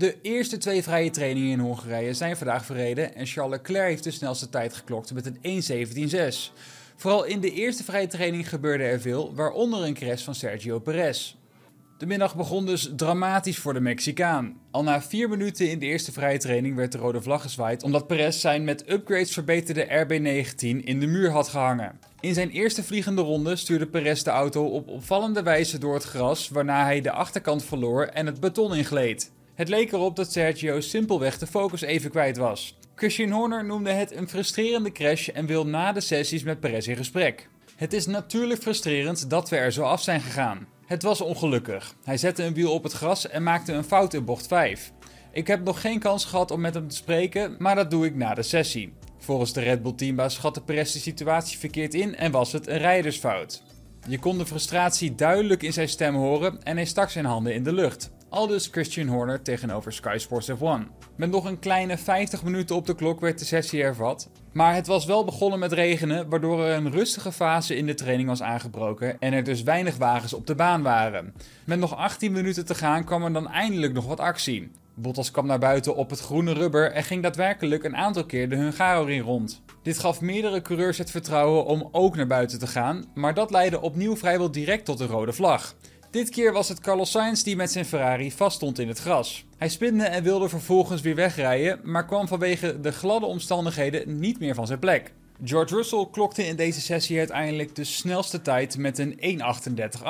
De 0.00 0.16
eerste 0.22 0.58
twee 0.58 0.82
vrije 0.82 1.10
trainingen 1.10 1.50
in 1.50 1.58
Hongarije 1.58 2.14
zijn 2.14 2.36
vandaag 2.36 2.64
verreden 2.64 3.14
en 3.14 3.26
Charles 3.26 3.56
Leclerc 3.56 3.88
heeft 3.88 4.04
de 4.04 4.10
snelste 4.10 4.48
tijd 4.48 4.74
geklokt 4.74 5.12
met 5.12 5.30
een 5.42 5.62
1.17.6. 6.12 6.52
Vooral 6.96 7.24
in 7.24 7.40
de 7.40 7.52
eerste 7.52 7.84
vrije 7.84 8.06
training 8.06 8.48
gebeurde 8.48 8.84
er 8.84 9.00
veel, 9.00 9.34
waaronder 9.34 9.84
een 9.84 9.94
crash 9.94 10.24
van 10.24 10.34
Sergio 10.34 10.78
Perez. 10.78 11.34
De 11.98 12.06
middag 12.06 12.36
begon 12.36 12.66
dus 12.66 12.90
dramatisch 12.96 13.58
voor 13.58 13.72
de 13.72 13.80
Mexicaan. 13.80 14.60
Al 14.70 14.82
na 14.82 15.02
vier 15.02 15.28
minuten 15.28 15.70
in 15.70 15.78
de 15.78 15.86
eerste 15.86 16.12
vrije 16.12 16.38
training 16.38 16.76
werd 16.76 16.92
de 16.92 16.98
rode 16.98 17.22
vlag 17.22 17.42
gezwaaid 17.42 17.82
omdat 17.82 18.06
Perez 18.06 18.40
zijn 18.40 18.64
met 18.64 18.90
upgrades 18.90 19.32
verbeterde 19.32 20.06
RB19 20.06 20.84
in 20.84 21.00
de 21.00 21.06
muur 21.06 21.30
had 21.30 21.48
gehangen. 21.48 21.98
In 22.20 22.34
zijn 22.34 22.50
eerste 22.50 22.82
vliegende 22.82 23.22
ronde 23.22 23.56
stuurde 23.56 23.86
Perez 23.86 24.22
de 24.22 24.30
auto 24.30 24.64
op 24.64 24.88
opvallende 24.88 25.42
wijze 25.42 25.78
door 25.78 25.94
het 25.94 26.04
gras, 26.04 26.48
waarna 26.48 26.84
hij 26.84 27.00
de 27.00 27.12
achterkant 27.12 27.64
verloor 27.64 28.04
en 28.04 28.26
het 28.26 28.40
beton 28.40 28.74
ingleed. 28.74 29.30
Het 29.60 29.68
leek 29.68 29.92
erop 29.92 30.16
dat 30.16 30.32
Sergio 30.32 30.80
simpelweg 30.80 31.38
de 31.38 31.46
focus 31.46 31.80
even 31.80 32.10
kwijt 32.10 32.36
was. 32.36 32.78
Christian 32.94 33.30
Horner 33.30 33.64
noemde 33.64 33.90
het 33.90 34.16
een 34.16 34.28
frustrerende 34.28 34.92
crash 34.92 35.28
en 35.28 35.46
wil 35.46 35.66
na 35.66 35.92
de 35.92 36.00
sessies 36.00 36.42
met 36.42 36.60
Perez 36.60 36.86
in 36.86 36.96
gesprek. 36.96 37.48
Het 37.76 37.92
is 37.92 38.06
natuurlijk 38.06 38.62
frustrerend 38.62 39.30
dat 39.30 39.48
we 39.48 39.56
er 39.56 39.72
zo 39.72 39.82
af 39.82 40.02
zijn 40.02 40.20
gegaan. 40.20 40.66
Het 40.86 41.02
was 41.02 41.20
ongelukkig. 41.20 41.94
Hij 42.04 42.16
zette 42.16 42.42
een 42.42 42.54
wiel 42.54 42.72
op 42.72 42.82
het 42.82 42.92
gras 42.92 43.28
en 43.28 43.42
maakte 43.42 43.72
een 43.72 43.84
fout 43.84 44.14
in 44.14 44.24
bocht 44.24 44.46
5. 44.46 44.92
Ik 45.32 45.46
heb 45.46 45.64
nog 45.64 45.80
geen 45.80 45.98
kans 45.98 46.24
gehad 46.24 46.50
om 46.50 46.60
met 46.60 46.74
hem 46.74 46.88
te 46.88 46.96
spreken, 46.96 47.56
maar 47.58 47.74
dat 47.74 47.90
doe 47.90 48.06
ik 48.06 48.14
na 48.14 48.34
de 48.34 48.42
sessie. 48.42 48.92
Volgens 49.18 49.52
de 49.52 49.60
Red 49.60 49.82
Bull 49.82 49.94
teambaas 49.94 50.34
schatte 50.34 50.60
Perez 50.60 50.92
de 50.92 50.98
situatie 50.98 51.58
verkeerd 51.58 51.94
in 51.94 52.16
en 52.16 52.32
was 52.32 52.52
het 52.52 52.66
een 52.66 52.78
rijdersfout. 52.78 53.62
Je 54.08 54.18
kon 54.18 54.38
de 54.38 54.46
frustratie 54.46 55.14
duidelijk 55.14 55.62
in 55.62 55.72
zijn 55.72 55.88
stem 55.88 56.14
horen 56.14 56.62
en 56.62 56.76
hij 56.76 56.86
stak 56.86 57.10
zijn 57.10 57.24
handen 57.24 57.54
in 57.54 57.62
de 57.62 57.72
lucht. 57.72 58.10
Aldus 58.30 58.68
Christian 58.72 59.06
Horner 59.06 59.42
tegenover 59.42 59.92
Sky 59.92 60.16
Sports 60.18 60.50
F1. 60.50 60.88
Met 61.16 61.30
nog 61.30 61.44
een 61.44 61.58
kleine 61.58 61.98
50 61.98 62.42
minuten 62.42 62.76
op 62.76 62.86
de 62.86 62.94
klok 62.94 63.20
werd 63.20 63.38
de 63.38 63.44
sessie 63.44 63.82
hervat. 63.82 64.30
Maar 64.52 64.74
het 64.74 64.86
was 64.86 65.04
wel 65.04 65.24
begonnen 65.24 65.58
met 65.58 65.72
regenen, 65.72 66.28
waardoor 66.28 66.64
er 66.64 66.76
een 66.76 66.90
rustige 66.90 67.32
fase 67.32 67.76
in 67.76 67.86
de 67.86 67.94
training 67.94 68.28
was 68.28 68.42
aangebroken 68.42 69.20
en 69.20 69.32
er 69.32 69.44
dus 69.44 69.62
weinig 69.62 69.96
wagens 69.96 70.32
op 70.32 70.46
de 70.46 70.54
baan 70.54 70.82
waren. 70.82 71.34
Met 71.64 71.78
nog 71.78 71.96
18 71.96 72.32
minuten 72.32 72.66
te 72.66 72.74
gaan 72.74 73.04
kwam 73.04 73.24
er 73.24 73.32
dan 73.32 73.48
eindelijk 73.48 73.92
nog 73.92 74.06
wat 74.06 74.20
actie. 74.20 74.70
Bottas 74.94 75.30
kwam 75.30 75.46
naar 75.46 75.58
buiten 75.58 75.96
op 75.96 76.10
het 76.10 76.20
groene 76.20 76.52
rubber 76.52 76.92
en 76.92 77.04
ging 77.04 77.22
daadwerkelijk 77.22 77.84
een 77.84 77.96
aantal 77.96 78.24
keer 78.24 78.48
de 78.48 78.56
Hungaroring 78.56 79.24
rond. 79.24 79.62
Dit 79.82 79.98
gaf 79.98 80.20
meerdere 80.20 80.62
coureurs 80.62 80.98
het 80.98 81.10
vertrouwen 81.10 81.64
om 81.64 81.88
ook 81.92 82.16
naar 82.16 82.26
buiten 82.26 82.58
te 82.58 82.66
gaan, 82.66 83.04
maar 83.14 83.34
dat 83.34 83.50
leidde 83.50 83.80
opnieuw 83.80 84.16
vrijwel 84.16 84.50
direct 84.50 84.84
tot 84.84 85.00
een 85.00 85.06
rode 85.06 85.32
vlag. 85.32 85.74
Dit 86.10 86.30
keer 86.30 86.52
was 86.52 86.68
het 86.68 86.80
Carlos 86.80 87.10
Sainz 87.10 87.42
die 87.42 87.56
met 87.56 87.72
zijn 87.72 87.84
Ferrari 87.84 88.32
vaststond 88.32 88.78
in 88.78 88.88
het 88.88 88.98
gras. 88.98 89.44
Hij 89.56 89.68
spinde 89.68 90.04
en 90.04 90.22
wilde 90.22 90.48
vervolgens 90.48 91.00
weer 91.00 91.14
wegrijden, 91.14 91.80
maar 91.82 92.06
kwam 92.06 92.28
vanwege 92.28 92.80
de 92.80 92.92
gladde 92.92 93.26
omstandigheden 93.26 94.18
niet 94.18 94.38
meer 94.40 94.54
van 94.54 94.66
zijn 94.66 94.78
plek. 94.78 95.12
George 95.44 95.74
Russell 95.74 96.08
klokte 96.12 96.46
in 96.46 96.56
deze 96.56 96.80
sessie 96.80 97.18
uiteindelijk 97.18 97.74
de 97.74 97.84
snelste 97.84 98.42
tijd 98.42 98.76
met 98.76 98.98
een 98.98 99.12
1.38.8. 99.20 100.00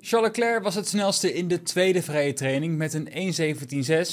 Charles 0.00 0.28
Leclerc 0.28 0.62
was 0.62 0.74
het 0.74 0.88
snelste 0.88 1.32
in 1.32 1.48
de 1.48 1.62
tweede 1.62 2.02
vrije 2.02 2.32
training 2.32 2.76
met 2.76 2.94
een 2.94 3.08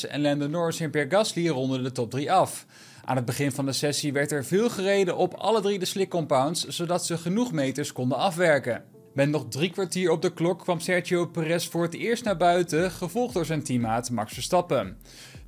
1.17.6 0.05 0.09
en 0.09 0.21
Lando 0.21 0.47
Norris 0.47 0.79
en 0.79 0.89
Pierre 0.91 1.09
Gasly 1.09 1.47
ronden 1.47 1.83
de 1.83 1.91
top 1.91 2.11
3 2.11 2.31
af. 2.31 2.65
Aan 3.05 3.15
het 3.15 3.25
begin 3.25 3.51
van 3.51 3.65
de 3.65 3.73
sessie 3.73 4.13
werd 4.13 4.31
er 4.31 4.45
veel 4.45 4.69
gereden 4.69 5.17
op 5.17 5.33
alle 5.33 5.61
drie 5.61 5.79
de 5.79 5.85
slick 5.85 6.09
compounds, 6.09 6.67
zodat 6.67 7.05
ze 7.05 7.17
genoeg 7.17 7.51
meters 7.51 7.91
konden 7.91 8.17
afwerken. 8.17 8.83
Met 9.13 9.29
nog 9.29 9.45
drie 9.49 9.69
kwartier 9.69 10.11
op 10.11 10.21
de 10.21 10.33
klok 10.33 10.59
kwam 10.59 10.79
Sergio 10.79 11.25
Perez 11.25 11.67
voor 11.67 11.83
het 11.83 11.93
eerst 11.93 12.23
naar 12.23 12.37
buiten, 12.37 12.91
gevolgd 12.91 13.33
door 13.33 13.45
zijn 13.45 13.63
teammaat 13.63 14.09
Max 14.09 14.33
Verstappen. 14.33 14.97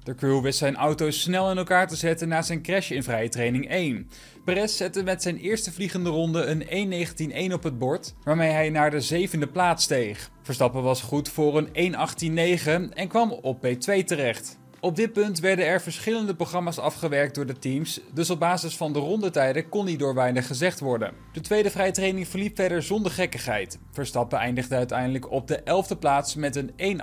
De 0.04 0.16
crew 0.16 0.42
wist 0.42 0.58
zijn 0.58 0.76
auto 0.76 1.10
snel 1.12 1.52
in 1.52 1.58
elkaar 1.58 1.88
te 1.88 1.96
zetten 1.96 2.28
na 2.28 2.42
zijn 2.42 2.62
crash 2.62 2.92
in 2.92 3.04
vrije 3.04 3.30
training 3.30 3.70
1. 3.70 4.10
Perez 4.46 4.78
zette 4.78 5.04
met 5.04 5.22
zijn 5.22 5.38
eerste 5.38 5.72
vliegende 5.72 6.10
ronde 6.10 6.46
een 6.46 7.08
1.19.1 7.50 7.54
op 7.54 7.64
het 7.64 7.78
bord, 7.78 8.14
waarmee 8.24 8.52
hij 8.52 8.70
naar 8.70 8.92
de 8.92 9.02
zevende 9.02 9.48
plaats 9.48 9.84
steeg. 9.84 10.30
Verstappen 10.42 10.84
was 10.84 11.02
goed 11.02 11.30
voor 11.30 11.58
een 11.58 11.94
1.18.9 12.90 12.94
en 12.94 13.08
kwam 13.08 13.32
op 13.32 13.66
P2 13.66 14.04
terecht. 14.06 14.62
Op 14.84 14.96
dit 14.96 15.14
punt 15.14 15.40
werden 15.40 15.66
er 15.66 15.82
verschillende 15.82 16.36
programma's 16.36 16.78
afgewerkt 16.78 17.36
door 17.36 17.46
de 17.46 17.60
teams, 17.60 18.00
dus 18.14 18.30
op 18.30 18.40
basis 18.40 18.78
van 18.78 18.94
de 18.94 19.00
rondetijden 19.00 19.70
kon 19.70 19.86
die 19.86 19.98
door 19.98 20.14
weinig 20.14 20.48
gezegd 20.48 20.80
worden. 20.80 21.14
De 21.34 21.42
tweede 21.42 21.70
vrije 21.70 21.92
training 21.92 22.28
verliep 22.28 22.56
verder 22.56 22.82
zonder 22.82 23.12
gekkigheid. 23.12 23.80
Verstappen 23.92 24.40
eindigde 24.40 24.76
uiteindelijk 24.76 25.32
op 25.32 25.48
de 25.48 25.60
11e 25.60 26.00
plaats 26.00 26.36
met 26.36 26.56
een 26.56 27.00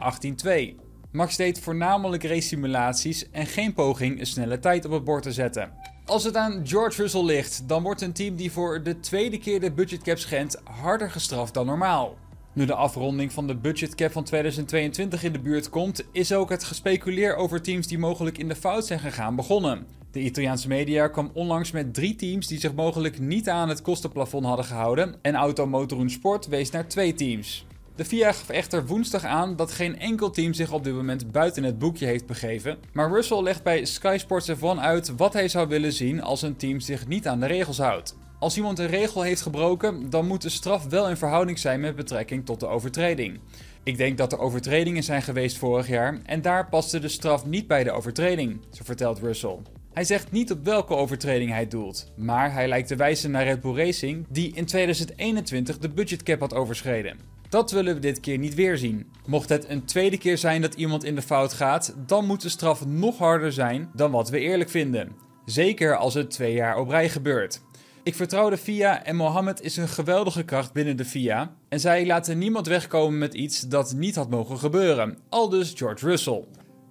1.18.2. 0.74 0.80
Max 1.12 1.36
deed 1.36 1.60
voornamelijk 1.60 2.24
race 2.24 2.48
simulaties 2.48 3.30
en 3.30 3.46
geen 3.46 3.74
poging 3.74 4.20
een 4.20 4.26
snelle 4.26 4.58
tijd 4.58 4.84
op 4.84 4.92
het 4.92 5.04
bord 5.04 5.22
te 5.22 5.32
zetten. 5.32 5.72
Als 6.04 6.24
het 6.24 6.36
aan 6.36 6.60
George 6.66 7.02
Russell 7.02 7.24
ligt, 7.24 7.68
dan 7.68 7.82
wordt 7.82 8.00
een 8.00 8.12
team 8.12 8.36
die 8.36 8.52
voor 8.52 8.82
de 8.82 9.00
tweede 9.00 9.38
keer 9.38 9.60
de 9.60 9.72
budgetcap 9.72 10.18
schendt 10.18 10.60
harder 10.64 11.10
gestraft 11.10 11.54
dan 11.54 11.66
normaal. 11.66 12.16
Nu 12.52 12.64
de 12.64 12.74
afronding 12.74 13.32
van 13.32 13.46
de 13.46 13.54
budgetcap 13.56 14.12
van 14.12 14.24
2022 14.24 15.22
in 15.24 15.32
de 15.32 15.38
buurt 15.38 15.68
komt, 15.68 16.04
is 16.12 16.32
ook 16.32 16.50
het 16.50 16.64
gespeculeer 16.64 17.36
over 17.36 17.62
teams 17.62 17.86
die 17.86 17.98
mogelijk 17.98 18.38
in 18.38 18.48
de 18.48 18.54
fout 18.54 18.86
zijn 18.86 19.00
gegaan 19.00 19.36
begonnen. 19.36 19.86
De 20.10 20.20
Italiaanse 20.20 20.68
media 20.68 21.08
kwam 21.08 21.30
onlangs 21.34 21.70
met 21.70 21.94
drie 21.94 22.16
teams 22.16 22.46
die 22.46 22.60
zich 22.60 22.74
mogelijk 22.74 23.18
niet 23.18 23.48
aan 23.48 23.68
het 23.68 23.82
kostenplafond 23.82 24.44
hadden 24.44 24.64
gehouden 24.64 25.14
en 25.22 25.34
Automotorun 25.34 26.10
Sport 26.10 26.46
wees 26.46 26.70
naar 26.70 26.88
twee 26.88 27.14
teams. 27.14 27.66
De 27.96 28.04
FIA 28.04 28.32
gaf 28.32 28.48
echter 28.48 28.86
woensdag 28.86 29.24
aan 29.24 29.56
dat 29.56 29.72
geen 29.72 29.98
enkel 29.98 30.30
team 30.30 30.52
zich 30.52 30.72
op 30.72 30.84
dit 30.84 30.94
moment 30.94 31.32
buiten 31.32 31.62
het 31.62 31.78
boekje 31.78 32.06
heeft 32.06 32.26
begeven, 32.26 32.78
maar 32.92 33.12
Russell 33.12 33.42
legt 33.42 33.62
bij 33.62 33.84
Sky 33.84 34.16
Sports 34.18 34.52
F1 34.52 34.78
uit 34.78 35.16
wat 35.16 35.32
hij 35.32 35.48
zou 35.48 35.68
willen 35.68 35.92
zien 35.92 36.22
als 36.22 36.42
een 36.42 36.56
team 36.56 36.80
zich 36.80 37.06
niet 37.06 37.26
aan 37.26 37.40
de 37.40 37.46
regels 37.46 37.78
houdt. 37.78 38.16
Als 38.40 38.56
iemand 38.56 38.78
een 38.78 38.86
regel 38.86 39.22
heeft 39.22 39.42
gebroken, 39.42 40.10
dan 40.10 40.26
moet 40.26 40.42
de 40.42 40.48
straf 40.48 40.84
wel 40.84 41.08
in 41.08 41.16
verhouding 41.16 41.58
zijn 41.58 41.80
met 41.80 41.96
betrekking 41.96 42.46
tot 42.46 42.60
de 42.60 42.66
overtreding. 42.66 43.40
Ik 43.82 43.96
denk 43.96 44.18
dat 44.18 44.32
er 44.32 44.38
overtredingen 44.38 45.02
zijn 45.02 45.22
geweest 45.22 45.58
vorig 45.58 45.88
jaar 45.88 46.20
en 46.24 46.42
daar 46.42 46.68
paste 46.68 46.98
de 46.98 47.08
straf 47.08 47.46
niet 47.46 47.66
bij 47.66 47.84
de 47.84 47.90
overtreding, 47.90 48.60
zo 48.70 48.84
vertelt 48.84 49.18
Russell. 49.18 49.58
Hij 49.92 50.04
zegt 50.04 50.32
niet 50.32 50.50
op 50.50 50.64
welke 50.64 50.94
overtreding 50.94 51.50
hij 51.50 51.68
doelt, 51.68 52.12
maar 52.16 52.52
hij 52.52 52.68
lijkt 52.68 52.88
te 52.88 52.96
wijzen 52.96 53.30
naar 53.30 53.44
Red 53.44 53.60
Bull 53.60 53.76
Racing, 53.76 54.26
die 54.28 54.52
in 54.54 54.66
2021 54.66 55.78
de 55.78 55.88
budgetcap 55.88 56.40
had 56.40 56.54
overschreden. 56.54 57.18
Dat 57.48 57.70
willen 57.70 57.94
we 57.94 58.00
dit 58.00 58.20
keer 58.20 58.38
niet 58.38 58.54
weer 58.54 58.78
zien. 58.78 59.10
Mocht 59.26 59.48
het 59.48 59.68
een 59.68 59.84
tweede 59.84 60.18
keer 60.18 60.38
zijn 60.38 60.62
dat 60.62 60.74
iemand 60.74 61.04
in 61.04 61.14
de 61.14 61.22
fout 61.22 61.52
gaat, 61.52 61.94
dan 62.06 62.26
moet 62.26 62.42
de 62.42 62.48
straf 62.48 62.86
nog 62.86 63.18
harder 63.18 63.52
zijn 63.52 63.90
dan 63.94 64.10
wat 64.10 64.28
we 64.30 64.38
eerlijk 64.38 64.70
vinden. 64.70 65.12
Zeker 65.44 65.96
als 65.96 66.14
het 66.14 66.30
twee 66.30 66.52
jaar 66.52 66.78
op 66.78 66.88
rij 66.88 67.08
gebeurt. 67.08 67.60
Ik 68.10 68.16
vertrouw 68.16 68.50
de 68.50 68.56
FIA 68.56 69.04
en 69.04 69.16
Mohammed 69.16 69.62
is 69.62 69.76
een 69.76 69.88
geweldige 69.88 70.42
kracht 70.42 70.72
binnen 70.72 70.96
de 70.96 71.04
FIA. 71.04 71.54
En 71.68 71.80
zij 71.80 72.06
laten 72.06 72.38
niemand 72.38 72.66
wegkomen 72.66 73.18
met 73.18 73.34
iets 73.34 73.60
dat 73.60 73.92
niet 73.92 74.14
had 74.14 74.30
mogen 74.30 74.58
gebeuren. 74.58 75.18
Aldus 75.28 75.72
George 75.76 76.06
Russell. 76.06 76.44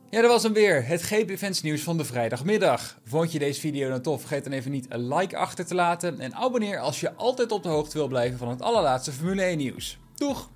Ja, 0.09 0.21
dat 0.21 0.31
was 0.31 0.43
hem 0.43 0.53
weer. 0.53 0.85
Het 0.85 1.03
GP 1.03 1.29
Events 1.29 1.61
nieuws 1.61 1.81
van 1.81 1.97
de 1.97 2.05
vrijdagmiddag. 2.05 2.99
Vond 3.03 3.31
je 3.31 3.39
deze 3.39 3.59
video 3.59 3.89
nou 3.89 4.01
tof? 4.01 4.19
Vergeet 4.19 4.43
dan 4.43 4.53
even 4.53 4.71
niet 4.71 4.85
een 4.89 5.13
like 5.13 5.37
achter 5.37 5.65
te 5.65 5.75
laten. 5.75 6.19
En 6.19 6.35
abonneer 6.35 6.79
als 6.79 6.99
je 6.99 7.13
altijd 7.13 7.51
op 7.51 7.63
de 7.63 7.69
hoogte 7.69 7.97
wil 7.97 8.07
blijven 8.07 8.37
van 8.37 8.49
het 8.49 8.61
allerlaatste 8.61 9.11
Formule 9.11 9.41
1 9.41 9.57
nieuws. 9.57 9.97
Doeg! 10.15 10.49